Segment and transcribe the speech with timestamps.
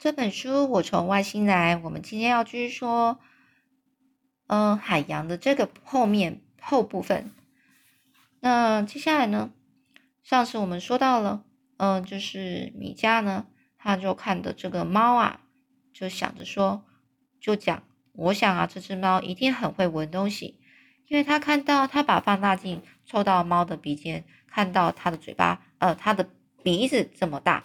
[0.00, 3.20] 这本书我从外星来，我们今天要继续说，
[4.46, 7.30] 嗯，海洋的这个后面后部分。
[8.40, 9.50] 那接下来呢？
[10.22, 11.44] 上次我们说到了，
[11.76, 13.44] 嗯，就是米迦呢，
[13.76, 15.42] 他就看的这个猫啊，
[15.92, 16.82] 就想着说，
[17.38, 20.58] 就讲，我想啊，这只猫一定很会闻东西，
[21.08, 26.26] 因为他看到他把放大镜凑到猫的鼻尖，看到它的嘴巴，呃，它的
[26.62, 27.64] 鼻子这么大。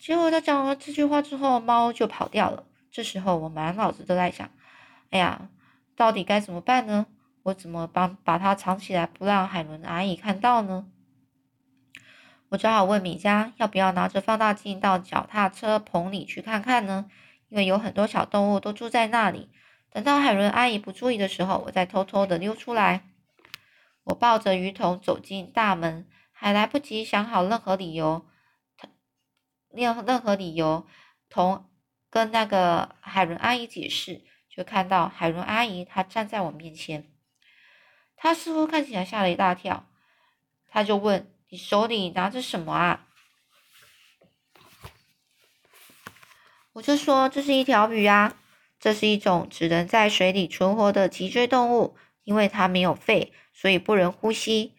[0.00, 2.64] 结果他讲了这句话之后，猫就跑掉了。
[2.90, 4.48] 这时候我满脑子都在想，
[5.10, 5.50] 哎呀，
[5.94, 7.06] 到底该怎么办呢？
[7.42, 10.86] 我怎么帮把它藏起来，不让海伦阿姨看到呢？
[12.48, 17.04] 我只好问米迦，要不要拿着放大镜到脚踏车棚里去看看呢？
[17.50, 19.50] 因为有很多小动物都住在那里。
[19.92, 23.02] 等到海伦阿姨不注意的时候，我再偷偷的溜出来。
[24.04, 28.24] 我抱着鱼桶走进大门，还来不及想好任何理由。
[29.72, 30.86] 任任何理由
[31.28, 31.70] 同
[32.10, 37.10] 跟那个海伦阿姨解释，就看到海伦阿姨她站在我面前，
[38.16, 39.86] 她似乎看起来吓了一大跳，
[40.68, 43.06] 她就问：“你手里拿着什么啊？”
[46.74, 48.36] 我就说：“这是一条鱼啊，
[48.78, 54.74] 这是一种只能在水里存活的脊椎动物，因为它没有肺，所以不能呼吸。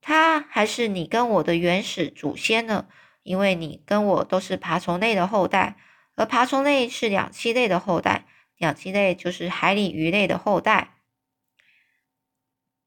[0.00, 2.88] 它还是你跟我的原始祖先呢。”
[3.28, 5.76] 因为你跟我都是爬虫类的后代，
[6.14, 8.24] 而爬虫类是两栖类的后代，
[8.56, 10.94] 两栖类就是海里鱼类的后代。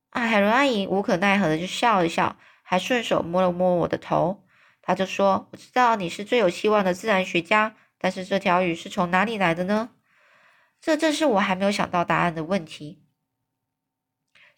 [0.10, 4.44] 啊，海伦阿姨无可奈何的就笑了笑，还顺手摸了摸我的头。
[4.82, 9.92] 她就说：“我知道你是最有希望的自然学家，但是这条鱼是从哪里来的呢？
[10.82, 13.04] 这正是我还没有想到答案的问题。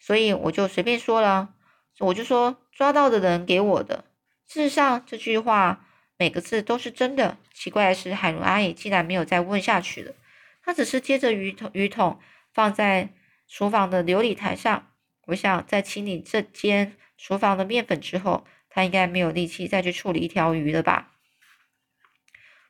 [0.00, 1.54] 所以我就随便说了，
[1.98, 4.06] 我就说抓到的人给我的。”
[4.46, 7.38] 事实上，这句话每个字都是真的。
[7.52, 10.14] 奇怪的是，海伦阿姨竟然没有再问下去了。
[10.62, 12.20] 她只是接着鱼桶鱼桶
[12.52, 13.10] 放在
[13.48, 14.90] 厨房的琉璃台上。
[15.26, 21.12] 我想，在清理这间厨房的面粉之后，她应该没有力气再去处理一条鱼了吧。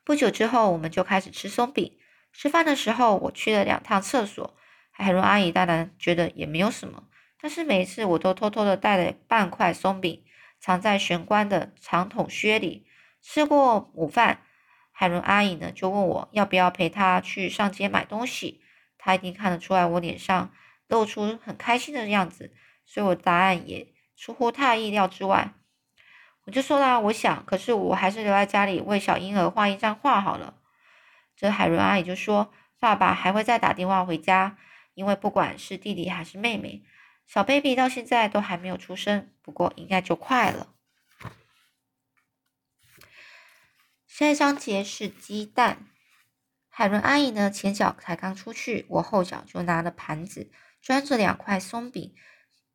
[0.04, 1.97] 不久之后，我们就开始吃松饼。
[2.32, 4.56] 吃饭的时候，我去了两趟厕所。
[4.91, 7.04] 海伦阿姨当然觉得也没有什么，
[7.41, 10.22] 但是每一次我都偷偷的带了半块松饼。
[10.64, 12.86] 藏在玄关的长筒靴里。
[13.20, 14.41] 吃过午饭，
[14.92, 18.62] 海伦阿姨呢就问我要不要陪她去上街买东西。
[18.97, 20.54] 她一定看得出来我脸上
[20.88, 22.54] 露出很开心的样子，
[22.86, 25.52] 所以我答案也出乎她意料之外。
[26.47, 30.54] 我就说啦，我想，可是我还是留在家里为小婴儿画一张画好了。
[31.36, 32.50] 这海伦阿姨就说，
[32.81, 34.56] 爸爸还会再打电话回家，
[34.94, 36.84] 因为不管是弟弟还是妹妹。
[37.27, 40.69] 小 baby 到现在都还没有出生，不过应该就快了。
[44.07, 45.87] 下一章节是鸡蛋。
[46.69, 50.51] 海伦阿姨呢，前脚才刚出去，我后脚就拿了盘子，
[50.83, 52.15] 装着两块松饼，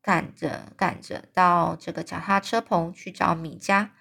[0.02, 3.94] 赶着赶着到这个脚踏车棚去找米家，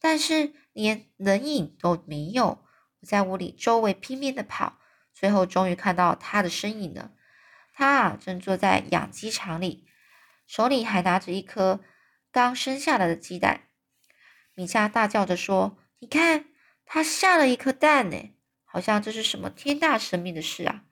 [0.00, 2.64] 但是连人影都没有。
[3.00, 4.78] 我在屋里周围拼命的跑，
[5.12, 7.12] 最后终于看到他的身影了。
[7.72, 9.86] 他啊，正坐在养鸡场里。
[10.50, 11.78] 手里还拿着一颗
[12.32, 13.68] 刚生下来的鸡蛋，
[14.52, 16.46] 米迦大叫着说：“你看，
[16.84, 18.32] 它下了一颗蛋呢，
[18.64, 20.82] 好像这是什么天大神秘的事啊！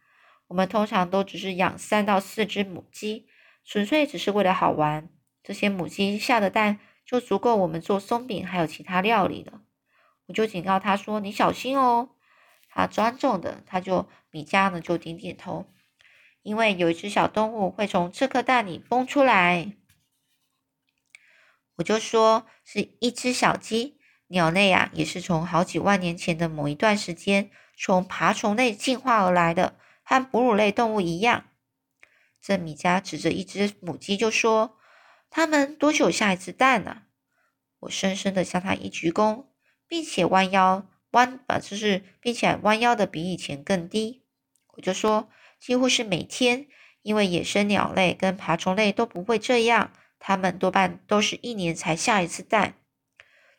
[0.46, 3.26] 我们通常都只是养三到四只母鸡，
[3.64, 5.08] 纯粹只是为了好玩。
[5.42, 9.62] 这些母鸡下的蛋就足够我们做松饼还有其他料理了。”
[10.26, 12.10] 我就警告他说：“你小心哦。”
[12.70, 15.66] 他庄重的，他就米迦呢就点点头。
[16.48, 19.76] 因为有一只小动物会从这颗蛋里蹦出来，
[21.74, 23.98] 我就说是一只小鸡。
[24.28, 31.44] 鸟类啊，也是从好几万年前的某一段时间，从爬虫类进化而来的，和哺乳类动物一样。
[32.40, 34.78] 这米加指着一只母鸡就说
[35.28, 37.02] ：“它们多久下一次蛋呢？”
[37.80, 39.44] 我深深的向他一鞠躬，
[39.86, 44.24] 并且弯腰弯，把就是并且弯腰的比以前更低。
[44.76, 45.28] 我就说。
[45.60, 46.66] 几乎是每天，
[47.02, 52.74] 因为野生鸟类跟爬虫类都不会这样，它们多半都是一年才下一次蛋。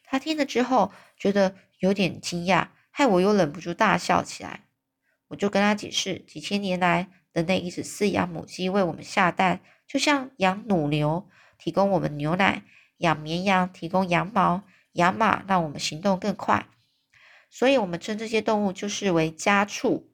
[0.04, 4.66] 他听了之后觉得有点惊讶，害我又忍不住大笑起来。
[5.28, 11.30] 我就跟他解释，几千年来人类一直饲养母鸡为我们下蛋，就像养母牛
[11.60, 12.63] 提供我们牛奶，
[12.98, 14.63] 养绵羊提供羊毛，
[14.94, 16.66] 养马让我们行动更快，
[17.52, 20.12] 所以我们称这些动物就是为家畜。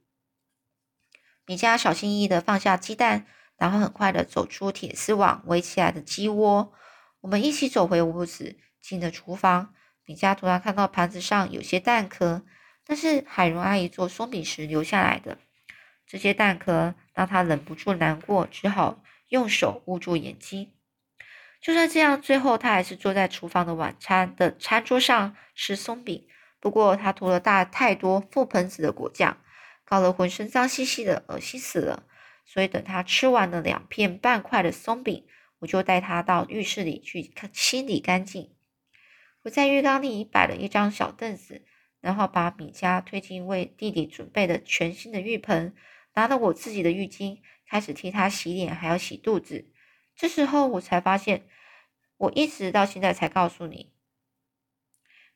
[1.45, 3.25] 米迦小心翼翼的放下鸡蛋，
[3.57, 6.73] 然后很快的走出铁丝网围起来的鸡窝。
[7.21, 9.73] 我们一起走回屋子，进了厨房。
[10.05, 12.43] 米迦突然看到盘子上有些蛋壳，
[12.87, 15.37] 那是海蓉阿姨做松饼时留下来的。
[16.07, 20.71] 这些蛋壳让他忍不住难过，只好用手捂住眼睛。
[21.61, 26.27] 就算这样，最后他还是坐在厨房的晚餐的餐桌上吃松饼。
[26.59, 29.37] 不过他涂了大太多覆盆子的果酱，
[29.85, 32.05] 搞得浑身脏兮兮的，恶心死了。
[32.43, 35.25] 所以等他吃完了两片半块的松饼，
[35.59, 38.53] 我就带他到浴室里去清理干净。
[39.43, 41.65] 我在浴缸里摆了一张小凳子，
[42.01, 45.75] 然后把米佳推进为弟弟准备的全新的浴盆，
[46.13, 49.71] 拿了我自己的浴巾，开始替他洗脸，还要洗肚子。
[50.15, 51.47] 这时候我才发现，
[52.17, 53.91] 我一直到现在才告诉你，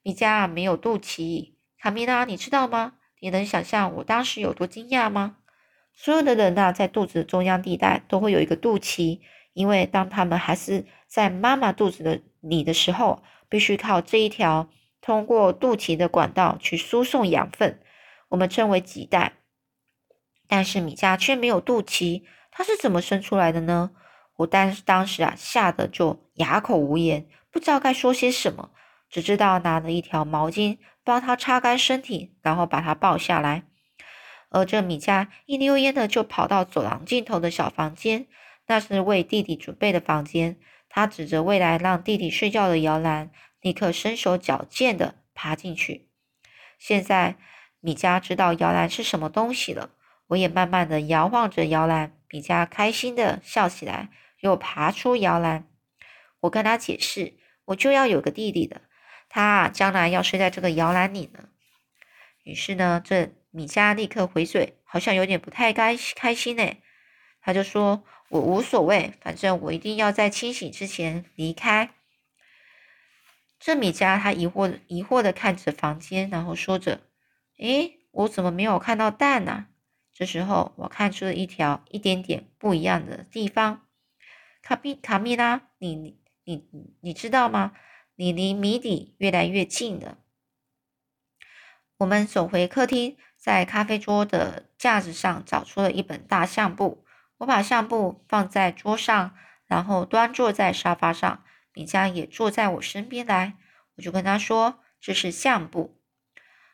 [0.03, 1.55] 米佳没有肚脐。
[1.79, 2.98] 卡米拉，你知道吗？
[3.19, 5.37] 你能想象我当时有多惊讶吗？
[5.93, 9.19] 所有的人呐，在肚子中央地带都会有一个肚脐，
[9.53, 13.23] 因为当他们还是在妈妈肚子的里的时候。
[13.51, 14.69] 必须靠这一条
[15.01, 17.79] 通过肚脐的管道去输送养分，
[18.27, 19.33] 我们称为脐带。
[20.47, 22.21] 但是米迦却没有肚脐，
[22.51, 23.89] 它是怎么生出来的呢？
[24.35, 28.69] 我当当时啊，吓得就哑口无言，不知道该说些什么，
[29.09, 30.77] 只知道拿了一条毛巾
[31.09, 33.63] 帮他擦干身体，然后把他抱下来。
[34.49, 38.27] 而这米迦一溜烟的就跑到走廊尽头的小房间，
[38.67, 40.59] 那是为弟弟准备的房间。
[40.87, 46.09] 他指着未来让弟弟睡觉的摇篮，立刻身手矫健的爬进去。
[46.77, 47.37] 现在
[47.79, 49.89] 米迦知道摇篮是什么东西了，
[50.27, 52.15] 我也慢慢的摇晃着摇篮。
[52.29, 54.09] 米迦开心的笑起来，
[54.41, 55.67] 又爬出摇篮。
[56.41, 57.33] 我跟他解释，
[57.65, 58.81] 我就要有个弟弟的，
[59.29, 61.47] 他啊将来要睡在这个摇篮里呢。
[62.43, 66.75] 于是呢，这米迦立刻回嘴，好像有点不太开开心呢。
[67.39, 68.03] 他就说。
[68.31, 71.89] 我无所谓，反正我一定要在清醒之前离开。
[73.59, 77.01] 这米迦他疑惑疑惑的看着房间，然后说着
[77.57, 79.65] ：“诶，我怎么没有看到蛋呢？”
[80.13, 83.87] 这时候，我看出了一条一点点不一样的地方。
[84.61, 87.73] 卡米卡米拉，你你你你知道吗？
[88.19, 90.17] 你离谜底越来越近了。
[91.99, 97.05] 我们走回客厅，在咖啡桌的架子上找出了一本大相簿。
[97.37, 99.37] 我把相簿放在桌上，
[99.67, 101.45] 然后端坐在沙发上。
[101.71, 103.55] 米迦也坐在我身边来，
[103.95, 106.01] 我就跟他说：“这是相簿。”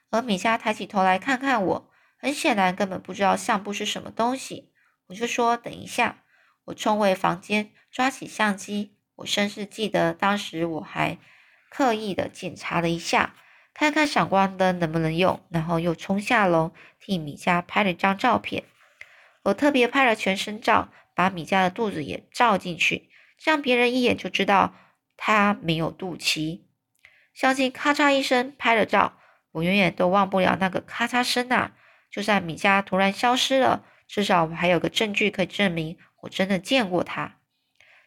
[0.10, 4.74] 而米迦抬起头来看看我，很显然根本不知道相簿是什么东西。
[5.06, 6.24] 我就说：“等一下。”
[6.66, 8.98] 我冲回房间，抓起相机。
[9.18, 11.20] 我甚至记得当时我还
[11.76, 13.36] 刻意的检查了一下，
[13.74, 18.64] 看看闪光灯能不能用，然后又冲下楼替米迦拍了一张照片。
[19.44, 24.74] 我特别拍了全身照，把米迦的肚子也照进去，这样别人一眼就知道
[25.18, 26.62] 他没有肚脐。
[27.34, 29.18] 相机咔嚓一声拍了照，
[29.52, 31.74] 我永远都忘不了那个咔嚓声啊！
[32.10, 37.36] 就算米迦突然消失了，至少我还有个证据可以证明我真的见过他。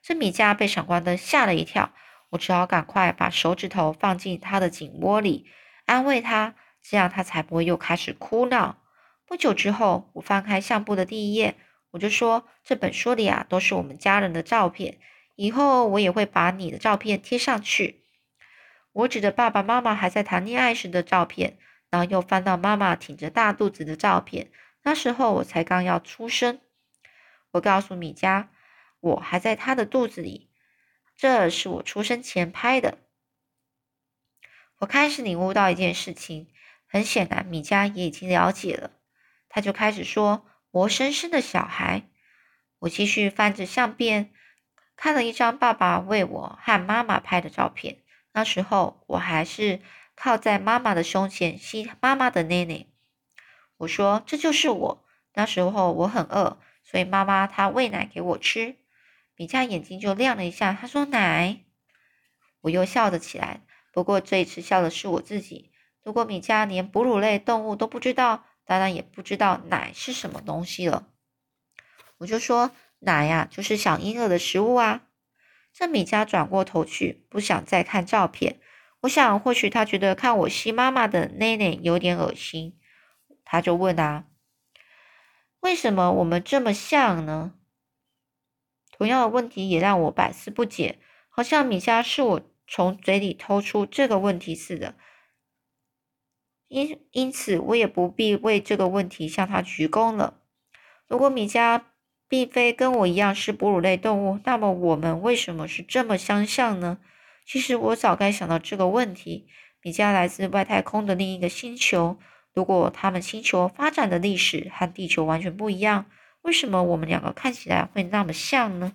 [0.00, 1.93] 这米迦被闪光灯吓了一跳，
[2.30, 5.46] 我只好赶快把手指头放进他的颈窝里，
[5.86, 8.78] 安慰他，这样他才不会又开始哭闹。
[9.25, 11.56] 不久之后，我翻开相簿的第一页，
[11.90, 14.98] 我就说：“这本书里啊，都是我们家人的照片。
[15.36, 18.04] 以后我也会把你的照片贴上去。”
[18.92, 21.58] 我指着爸爸妈妈还在谈恋爱时的照片，
[21.90, 24.50] 然后又翻到妈妈挺着大肚子的照片。
[24.82, 26.58] 那时候我才刚要出生。
[27.52, 28.49] 我告诉米迦，
[29.00, 30.48] 我还在她的肚子里，
[31.18, 32.98] 这是我出生前拍的。
[34.78, 36.46] 我开始领悟到一件事情，
[36.87, 38.92] 很显然，米迦也已经了解了。
[39.48, 42.08] 他就开始说：“活生生的小孩。”
[42.78, 44.32] 我继续翻着相片，
[44.94, 48.04] 看了一张爸爸为我和妈妈拍的照片。
[48.32, 49.80] 那时候我还是
[50.14, 52.87] 靠在妈妈的胸前吸妈妈的奶奶。
[53.78, 58.76] 我说：“这就是我。”那时候我很饿，所以妈妈她喂奶给我吃。
[59.38, 61.61] 米迦眼睛就亮了一下，他说：“奶。”
[62.62, 63.62] 我又笑了起来。
[63.92, 65.71] 不过这一次笑的是我自己。
[66.02, 71.07] 如果米迦连哺乳类动物都不知道，当然也不知道奶是什么东西了，
[72.18, 75.04] 我就说奶呀，就是小婴儿的食物啊。
[75.73, 78.59] 这米迦转过头去，不想再看照片。
[79.02, 82.76] 我想，或许他觉得看我吸妈妈的奶奶有点恶心，
[83.45, 84.25] 他就问啊
[85.61, 87.54] ：“为什么我们这么像呢？”
[88.99, 94.97] 同样的问题也让我百思不解，好像米迦是我从嘴里偷出这个问题似的。
[96.67, 100.43] 因因此，我也不必为这个问题向他鞠躬了。
[101.07, 101.81] 如果米迦
[102.28, 106.99] 并非跟我一样是哺乳类动物，那么我们为什么是这么相像呢？
[107.47, 109.49] 其实我早该想到这个问题。
[109.81, 112.19] 米迦来自外太空的另一个星球，
[112.52, 116.11] 如果他们星球发展的历史和地球完全不一样，
[116.42, 118.92] 为什么我们两个看起来会那么像呢？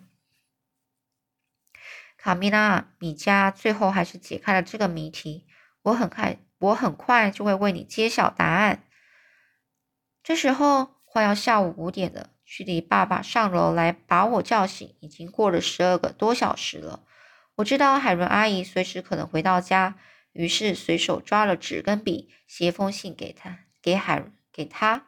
[2.17, 5.45] 卡米拉，米加最后还是解开了这个谜题。
[5.83, 8.85] 我很快，我很快就会为你揭晓答案。
[10.23, 17.03] 这时候快要下午五点了，距离爸爸上楼来把我叫醒已经过了十二个多小时了。
[17.55, 20.00] 我知道海伦阿姨随时可能回到家，
[20.31, 25.07] 于是随手抓了纸跟笔，写封信给她，给海伦，给她。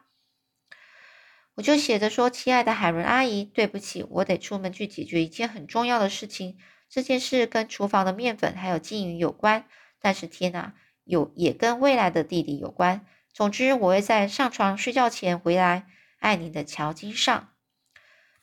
[1.56, 6.58] 我就写着说：“亲爱的海伦阿姨，对不起，我得出门去解决一件很重要的事情。
[6.88, 9.66] 这件事跟厨房的面粉还有金鱼有关，
[9.98, 13.06] 但是天哪，有也跟未来的弟弟有关。
[13.32, 15.86] 总之，我会在上床睡觉前回来。
[16.18, 17.48] 爱你的乔金上。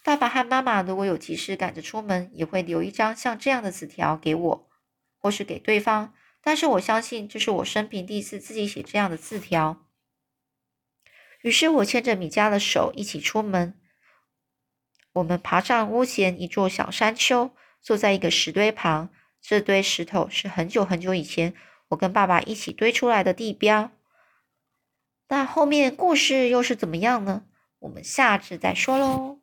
[0.03, 4.69] 爸爸和妈妈如果有急事赶着出门，也会留一张像这样的纸条给我，
[5.17, 6.13] 或是给对方。
[6.41, 9.85] 但是我相信，这是我生平第一次自己写这样的字条。”
[11.43, 13.79] 于是我牵着米迦的手一起出门。
[15.13, 19.09] 我们爬上屋前一座小山丘，坐在一个石堆旁。
[19.39, 21.53] 这堆石头是很久很久以前
[21.89, 23.91] 我跟爸爸一起堆出来的地标。
[25.27, 27.43] 那后面故事又是怎么样呢？
[27.79, 29.42] 我们下次再说喽。